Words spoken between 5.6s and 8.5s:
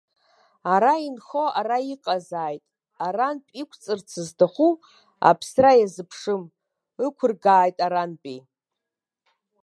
иазыԥшым, ықәыргааит арантәи!